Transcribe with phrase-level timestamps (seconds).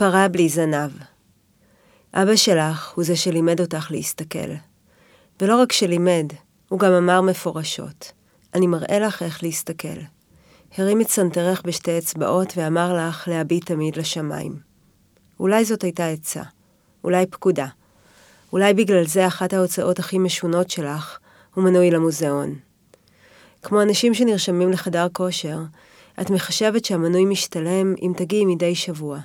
[0.00, 0.90] פרה בלי זנב.
[2.14, 4.52] אבא שלך הוא זה שלימד אותך להסתכל.
[5.40, 6.26] ולא רק שלימד,
[6.68, 8.12] הוא גם אמר מפורשות,
[8.54, 9.98] אני מראה לך איך להסתכל.
[10.78, 14.56] הרים את סנטרך בשתי אצבעות ואמר לך להביט תמיד לשמיים.
[15.40, 16.42] אולי זאת הייתה עצה,
[17.04, 17.66] אולי פקודה.
[18.52, 21.18] אולי בגלל זה אחת ההוצאות הכי משונות שלך
[21.54, 22.54] הוא מנוי למוזיאון.
[23.62, 25.58] כמו אנשים שנרשמים לחדר כושר,
[26.20, 29.20] את מחשבת שהמנוי משתלם אם תגיעי מדי שבוע,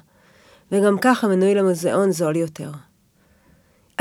[0.76, 2.71] וגם כך המנוי למוזיאון זול יותר.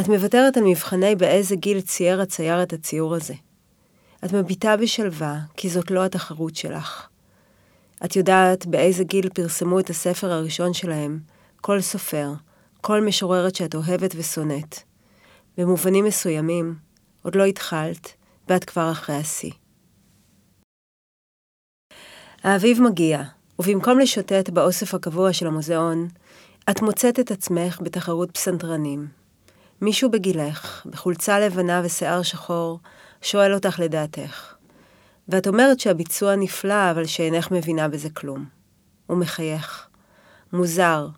[0.01, 3.35] את מוותרת על מבחני באיזה גיל צייר הצייר את הציור הזה.
[4.25, 7.09] את מביטה בשלווה, כי זאת לא התחרות שלך.
[8.05, 11.21] את יודעת באיזה גיל פרסמו את הספר הראשון שלהם,
[11.61, 12.33] כל סופר,
[12.81, 14.79] כל משוררת שאת אוהבת ושונאת.
[15.59, 16.75] במובנים מסוימים,
[17.23, 18.13] עוד לא התחלת,
[18.49, 19.51] ואת כבר אחרי השיא.
[22.43, 23.23] האביב מגיע,
[23.59, 26.09] ובמקום לשוטט באוסף הקבוע של המוזיאון,
[26.71, 29.09] את מוצאת את עצמך בתחרות פסנתרנים.
[29.81, 32.79] מישהו בגילך, בחולצה לבנה ושיער שחור,
[33.23, 34.55] שואל אותך לדעתך.
[35.29, 38.45] ואת אומרת שהביצוע נפלא, אבל שאינך מבינה בזה כלום.
[39.07, 39.89] הוא מחייך.
[40.53, 41.09] מוזר,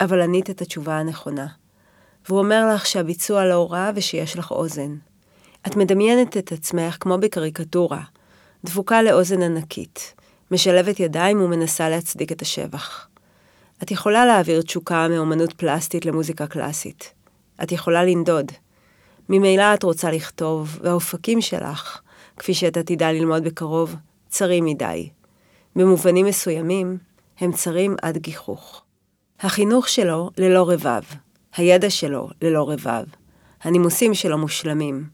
[0.00, 1.46] אבל ענית את התשובה הנכונה.
[2.28, 4.96] והוא אומר לך שהביצוע לא רע ושיש לך אוזן.
[5.66, 8.02] את מדמיינת את עצמך כמו בקריקטורה,
[8.64, 10.14] דבוקה לאוזן ענקית,
[10.50, 13.08] משלבת ידיים ומנסה להצדיק את השבח.
[13.82, 17.12] את יכולה להעביר תשוקה מאומנות פלסטית למוזיקה קלאסית.
[17.62, 18.52] את יכולה לנדוד.
[19.28, 22.00] ממילא את רוצה לכתוב, והאופקים שלך,
[22.36, 23.96] כפי שאת עתידה ללמוד בקרוב,
[24.28, 25.08] צרים מדי.
[25.76, 26.98] במובנים מסוימים,
[27.40, 28.82] הם צרים עד גיחוך.
[29.40, 31.02] החינוך שלו ללא רבב,
[31.56, 33.04] הידע שלו ללא רבב,
[33.62, 35.04] הנימוסים שלו מושלמים.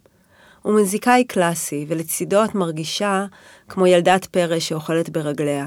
[0.63, 3.27] הוא מוזיקאי קלאסי, ולצידו את מרגישה
[3.69, 5.67] כמו ילדת פרא שאוכלת ברגליה.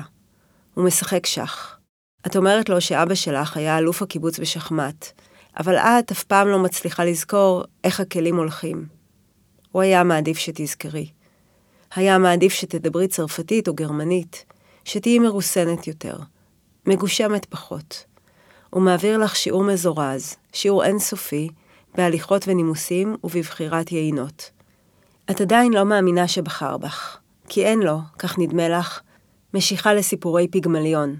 [0.73, 1.76] הוא משחק שח.
[2.25, 5.11] את אומרת לו שאבא שלך היה אלוף הקיבוץ בשחמט,
[5.59, 8.85] אבל את אף פעם לא מצליחה לזכור איך הכלים הולכים.
[9.71, 11.09] הוא היה מעדיף שתזכרי.
[11.95, 14.45] היה מעדיף שתדברי צרפתית או גרמנית,
[14.85, 16.17] שתהיי מרוסנת יותר,
[16.85, 18.05] מגושמת פחות.
[18.69, 21.49] הוא מעביר לך שיעור מזורז, שיעור אינסופי,
[21.95, 24.51] בהליכות ונימוסים ובבחירת יינות.
[25.31, 27.17] את עדיין לא מאמינה שבחר בך,
[27.49, 28.99] כי אין לו, כך נדמה לך,
[29.53, 31.15] משיכה לסיפורי פיגמליון.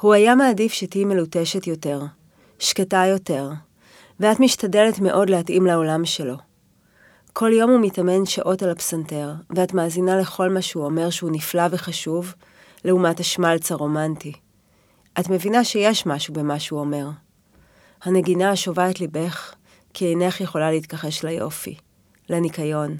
[0.00, 2.00] הוא היה מעדיף שתהיי מלוטשת יותר,
[2.58, 3.50] שקטה יותר,
[4.20, 6.36] ואת משתדלת מאוד להתאים לעולם שלו.
[7.32, 11.62] כל יום הוא מתאמן שעות על הפסנתר, ואת מאזינה לכל מה שהוא אומר שהוא נפלא
[11.70, 12.34] וחשוב,
[12.84, 14.32] לעומת השמלץ הרומנטי.
[15.20, 17.08] את מבינה שיש משהו במה שהוא אומר.
[18.02, 19.54] הנגינה שובה את ליבך,
[19.94, 21.76] כי אינך יכולה להתכחש ליופי,
[22.28, 22.96] לניקיון,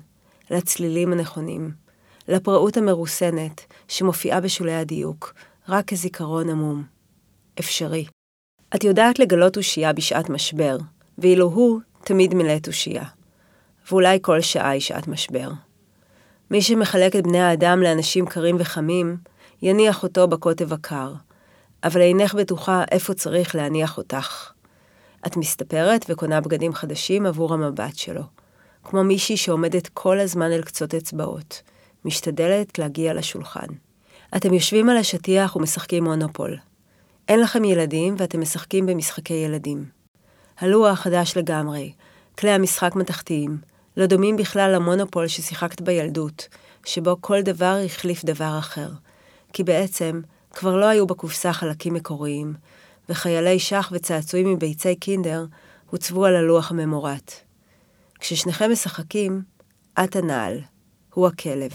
[0.51, 1.71] לצלילים הנכונים,
[2.29, 5.33] לפראות המרוסנת שמופיעה בשולי הדיוק,
[5.69, 6.85] רק כזיכרון עמום.
[7.61, 8.07] אפשרי.
[8.75, 10.77] את יודעת לגלות תושייה בשעת משבר,
[11.19, 13.05] ואילו הוא תמיד מלא תושייה.
[13.91, 15.51] ואולי כל שעה היא שעת משבר.
[16.51, 19.17] מי שמחלק את בני האדם לאנשים קרים וחמים,
[19.63, 21.13] יניח אותו בקוטב הקר,
[21.85, 24.53] אבל אינך בטוחה איפה צריך להניח אותך.
[25.27, 28.23] את מסתפרת וקונה בגדים חדשים עבור המבט שלו,
[28.85, 31.63] כמו מישהי שעומדת כל הזמן אל קצות אצבעות,
[32.05, 33.67] משתדלת להגיע לשולחן.
[34.37, 36.57] אתם יושבים על השטיח ומשחקים מונופול.
[37.29, 39.85] אין לכם ילדים ואתם משחקים במשחקי ילדים.
[40.59, 41.93] הלוח חדש לגמרי,
[42.39, 43.59] כלי המשחק מתכתיים,
[43.97, 46.49] לא דומים בכלל למונופול ששיחקת בילדות,
[46.85, 48.89] שבו כל דבר החליף דבר אחר.
[49.53, 50.21] כי בעצם,
[50.51, 52.55] כבר לא היו בקופסה חלקים מקוריים,
[53.09, 55.47] וחיילי שח וצעצועים מביצי קינדר
[55.91, 57.33] הוצבו על הלוח הממורט.
[58.21, 59.43] כששניכם משחקים,
[60.05, 60.61] את הנעל,
[61.15, 61.73] הוא הכלב.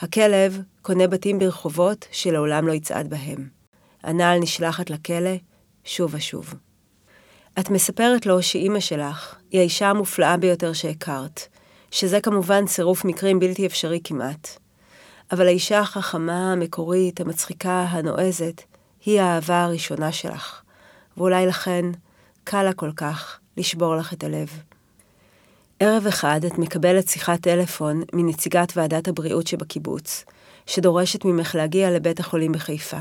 [0.00, 3.48] הכלב קונה בתים ברחובות שלעולם לא יצעד בהם.
[4.02, 5.36] הנעל נשלחת לכלא
[5.84, 6.54] שוב ושוב.
[7.58, 11.48] את מספרת לו שאימא שלך היא האישה המופלאה ביותר שהכרת,
[11.90, 14.48] שזה כמובן צירוף מקרים בלתי אפשרי כמעט.
[15.32, 18.62] אבל האישה החכמה, המקורית, המצחיקה, הנועזת,
[19.04, 20.62] היא האהבה הראשונה שלך,
[21.16, 21.84] ואולי לכן
[22.44, 24.62] קל לה כל כך לשבור לך את הלב.
[25.80, 30.24] ערב אחד את מקבלת שיחת טלפון מנציגת ועדת הבריאות שבקיבוץ,
[30.66, 32.98] שדורשת ממך להגיע לבית החולים בחיפה.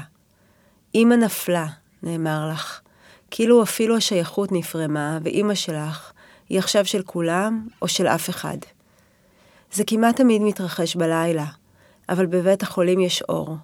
[0.96, 1.68] אמא נפלה,
[2.04, 2.82] נאמר לך,
[3.32, 6.12] כאילו אפילו השייכות נפרמה, ואימא שלך
[6.50, 8.58] היא עכשיו של כולם או של אף אחד.
[9.72, 11.46] זה כמעט תמיד מתרחש בלילה,
[12.10, 13.58] אבל בבית החולים יש אור.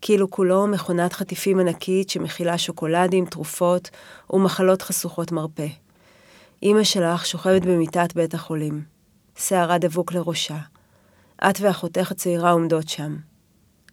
[0.00, 3.90] כאילו כולו מכונת חטיפים ענקית שמכילה שוקולדים, תרופות
[4.30, 5.83] ומחלות חשוכות מרפא.
[6.62, 8.94] אמא שלך שוכבת במיטת בית החולים.
[9.36, 10.58] שערה דבוק לראשה.
[11.50, 13.16] את ואחותך הצעירה עומדות שם.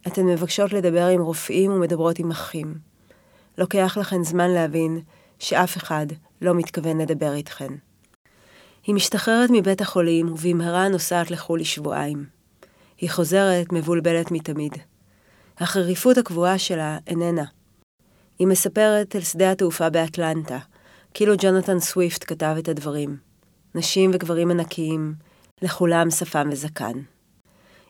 [0.08, 2.75] אתן מבקשות לדבר עם רופאים ומדברות עם אחים.
[3.58, 5.02] לוקח לכן זמן להבין
[5.40, 6.08] שאף אחד
[6.42, 7.74] לא מתכוון לדבר איתכן.
[8.84, 12.25] היא משתחררת מבית החולים ובמהרה נוסעת לחו"ל לשבועיים.
[12.98, 14.74] היא חוזרת מבולבלת מתמיד.
[15.58, 17.46] החריפות הקבועה שלה איננה.
[18.40, 20.58] היא מספרת על שדה התעופה באטלנטה,
[21.13, 23.18] כאילו ג'ונתן סוויפט כתב את הדברים.
[23.75, 25.13] נשים וגברים ענקיים,
[25.62, 27.00] לכולם שפם וזקן.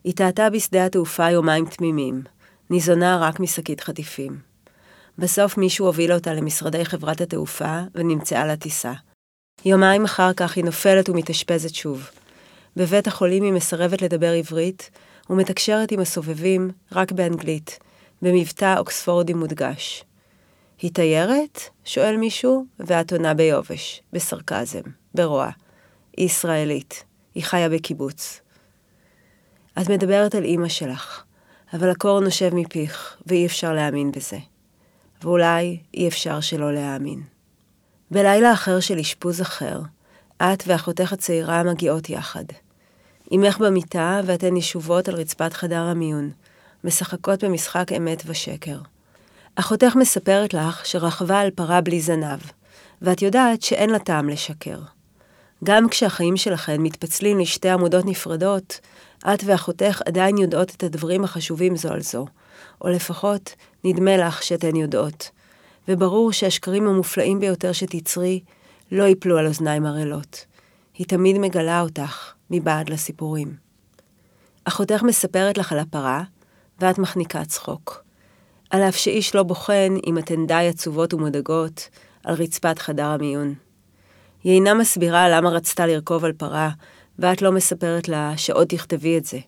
[0.04, 2.24] היא טעתה בשדה התעופה יומיים תמימים,
[2.70, 4.40] ניזונה רק משקית חטיפים.
[5.18, 8.94] בסוף מישהו הוביל אותה למשרדי חברת התעופה ונמצאה לטיסה.
[9.66, 12.10] יומיים אחר כך היא נופלת ומתאשפזת שוב.
[12.76, 14.90] בבית החולים היא מסרבת לדבר עברית,
[15.30, 17.80] ומתקשרת עם הסובבים רק באנגלית,
[18.22, 20.04] במבטא אוקספורדי מודגש.
[20.82, 21.60] היא תיירת?
[21.86, 24.82] שואל מישהו, ואת עונה ביובש, בסרקזם,
[25.16, 25.50] ברוע.
[26.18, 27.04] היא ישראלית,
[27.36, 28.42] היא חיה בקיבוץ.
[29.82, 31.24] את מדברת על אימא שלך,
[31.74, 34.38] אבל הקור נושב מפיך, ואי אפשר להאמין בזה.
[35.24, 37.22] ואולי אי אפשר שלא להאמין.
[38.12, 39.80] בלילה אחר של אשפוז אחר,
[40.38, 42.46] את ואחותך הצעירה מגיעות יחד.
[43.36, 46.32] אמך במיטה ואתן ישובות על רצפת חדר המיון,
[46.84, 48.78] משחקות במשחק אמת ושקר.
[49.56, 52.40] אחותך מספרת לך שרכבה על פרה בלי זנב,
[53.02, 54.80] ואת יודעת שאין לה טעם לשקר.
[55.64, 58.80] גם כשהחיים שלכן מתפצלים לשתי עמודות נפרדות,
[59.34, 62.26] את ואחותך עדיין יודעות את הדברים החשובים זו על זו,
[62.82, 65.30] או לפחות נדמה לך שאתן יודעות.
[65.88, 68.40] וברור שהשקרים המופלאים ביותר שתצרי
[68.92, 70.46] לא ייפלו על אוזניים ערלות.
[70.94, 73.56] היא תמיד מגלה אותך מבעד לסיפורים.
[74.66, 76.24] אחותך מספרת לך על הפרה,
[76.80, 78.04] ואת מחניקה צחוק.
[78.72, 81.90] על אף שאיש לא בוחן אם אתן די עצובות ומודאגות
[82.24, 83.54] על רצפת חדר המיון.
[84.44, 86.70] היא אינה מסבירה למה רצתה לרכוב על פרה,
[87.20, 89.40] ואת לא מספרת לה שעוד תכתבי את זה,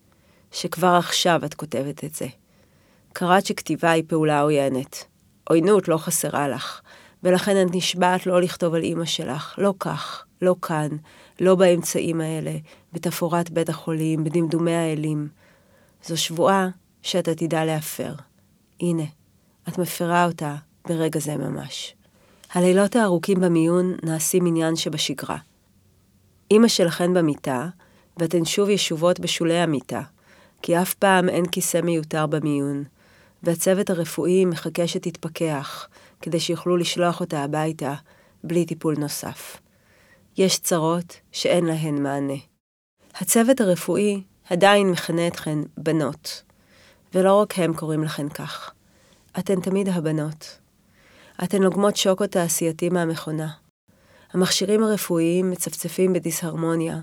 [0.51, 2.27] שכבר עכשיו את כותבת את זה.
[3.13, 5.03] קראת שכתיבה היא פעולה עוינת.
[5.49, 6.81] עוינות לא חסרה לך,
[7.23, 10.89] ולכן את נשבעת לא לכתוב על אימא שלך, לא כך, לא כאן,
[11.39, 12.53] לא באמצעים האלה,
[12.93, 15.27] בתפאורת בית החולים, בדמדומי האלים.
[16.03, 16.69] זו שבועה
[17.01, 18.13] שאת עתידה להפר.
[18.83, 19.03] הנה,
[19.69, 20.55] את מפרה אותה
[20.87, 21.95] ברגע זה ממש.
[22.53, 25.37] הלילות הארוכים במיון נעשים עניין שבשגרה.
[26.51, 27.67] אמא שלכן במיטה,
[28.17, 30.01] ואתן שוב ישובות בשולי המיטה,
[30.61, 32.83] כי אף פעם אין כיסא מיותר במיון,
[33.43, 35.87] והצוות הרפואי מחכה שתתפכח,
[36.21, 37.93] כדי שיוכלו לשלוח אותה הביתה,
[38.43, 39.57] בלי טיפול נוסף.
[40.37, 42.37] יש צרות שאין להן מענה.
[43.15, 46.43] הצוות הרפואי עדיין מכנה אתכן בנות,
[47.13, 48.73] ולא רק הם קוראים לכן כך.
[49.39, 50.59] אתן תמיד הבנות.
[51.43, 53.51] אתן לוגמות שוקו תעשייתי מהמכונה.
[54.33, 56.99] המכשירים הרפואיים מצפצפים בדיסהרמוניה,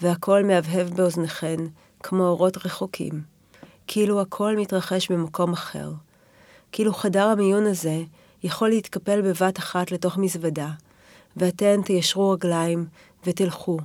[0.00, 1.56] והקול מהבהב באוזניכן
[2.02, 3.22] כמו אורות רחוקים,
[3.86, 5.92] כאילו הכל מתרחש במקום אחר.
[6.72, 8.02] כאילו חדר המיון הזה
[8.42, 10.70] יכול להתקפל בבת אחת לתוך מזוודה,
[11.36, 12.86] ואתן תיישרו רגליים
[13.26, 13.78] ותלכו,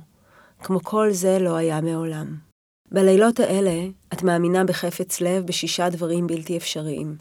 [0.62, 2.45] כמו כל זה לא היה מעולם.
[2.92, 7.16] בלילות האלה את מאמינה בחפץ לב בשישה דברים בלתי אפשריים.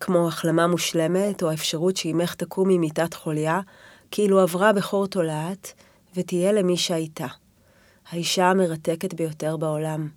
[0.00, 3.60] כמו החלמה מושלמת, או האפשרות שאימך תקום ממיטת חוליה,
[4.10, 5.72] כאילו עברה בחור תולעת,
[6.16, 7.26] ותהיה למי שהייתה.
[8.10, 10.08] האישה המרתקת ביותר בעולם.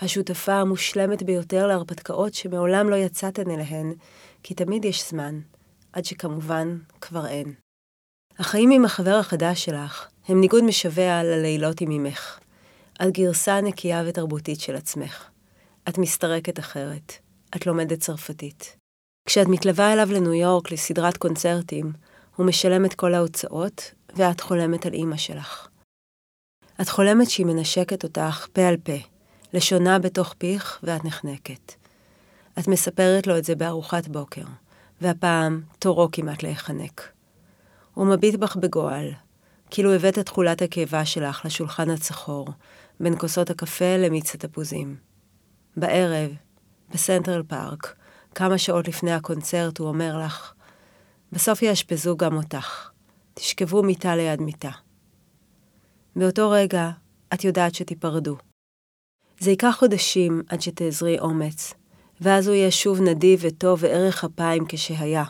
[0.00, 3.92] השותפה המושלמת ביותר להרפתקאות שמעולם לא יצאתן אליהן,
[4.42, 5.40] כי תמיד יש זמן,
[5.92, 7.52] עד שכמובן כבר אין.
[8.38, 12.38] החיים עם החבר החדש שלך הם ניגוד משווע ללילות עם אמך.
[13.02, 15.30] את גרסה נקייה ותרבותית של עצמך.
[15.88, 17.12] את מסתרקת אחרת.
[17.56, 18.76] את לומדת צרפתית.
[19.26, 21.92] כשאת מתלווה אליו לניו יורק לסדרת קונצרטים,
[22.36, 25.68] הוא משלם את כל ההוצאות, ואת חולמת על אימא שלך.
[26.80, 28.92] את חולמת שהיא מנשקת אותך פה על פה,
[29.52, 31.74] לשונה בתוך פיך, ואת נחנקת.
[32.58, 34.44] את מספרת לו את זה בארוחת בוקר,
[35.00, 37.12] והפעם תורו כמעט להיחנק.
[37.94, 39.10] הוא מביט בך בגועל,
[39.70, 42.48] כאילו הבאת את תכולת הקיבה שלך לשולחן הצחור,
[43.00, 44.96] בין כוסות הקפה למיץ התפוזים.
[45.76, 46.30] בערב,
[46.90, 47.94] בסנטרל פארק,
[48.34, 50.52] כמה שעות לפני הקונצרט, הוא אומר לך,
[51.32, 52.90] בסוף יאשפזו גם אותך.
[53.34, 54.70] תשכבו מיטה ליד מיטה.
[56.16, 56.90] באותו רגע,
[57.34, 58.36] את יודעת שתיפרדו.
[59.40, 61.74] זה ייקח חודשים עד שתאזרי אומץ,
[62.20, 65.24] ואז הוא יהיה שוב נדיב וטוב וערך אפיים כשהיה.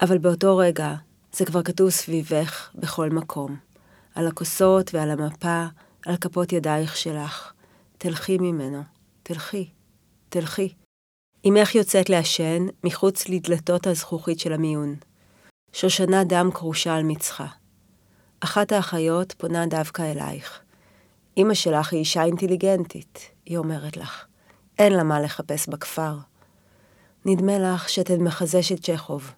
[0.00, 0.94] אבל באותו רגע,
[1.32, 3.56] זה כבר כתוב סביבך בכל מקום.
[4.14, 5.66] על הכוסות ועל המפה,
[6.06, 7.52] על כפות ידייך שלך.
[7.98, 8.82] תלכי ממנו,
[9.22, 9.70] תלכי,
[10.28, 10.74] תלכי.
[11.48, 14.96] אמך יוצאת לעשן מחוץ לדלתות הזכוכית של המיון.
[15.72, 17.46] שושנה דם כרושה על מצחה.
[18.40, 20.60] אחת האחיות פונה דווקא אלייך.
[21.36, 24.26] אמא שלך היא אישה אינטליגנטית, היא אומרת לך.
[24.78, 26.18] אין לה מה לחפש בכפר.
[27.24, 29.32] נדמה לך שאתן מחזשת צ'כוב.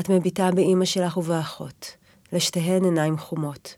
[0.00, 1.96] את מביטה באימא שלך ובאחות,
[2.32, 3.74] לשתיהן עיניים חומות.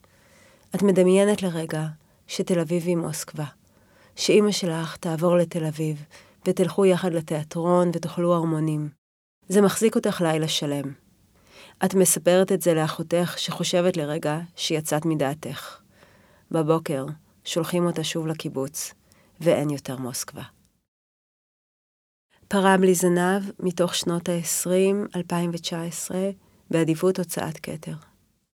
[0.75, 1.87] את מדמיינת לרגע
[2.27, 3.45] שתל אביב היא מוסקבה,
[4.17, 6.05] שאימא שלך תעבור לתל אביב,
[6.49, 8.89] ותלכו יחד לתיאטרון ותאכלו ארמונים.
[9.49, 10.93] זה מחזיק אותך לילה שלם.
[11.85, 15.81] את מספרת את זה לאחותך שחושבת לרגע שיצאת מדעתך.
[16.51, 17.07] בבוקר
[17.45, 18.95] שולחים אותה שוב לקיבוץ,
[19.41, 20.43] ואין יותר מוסקבה.
[22.49, 26.19] פרה בלי זנב, מתוך שנות ה-20, 2019,
[26.71, 28.14] באדיבות הוצאת כתר.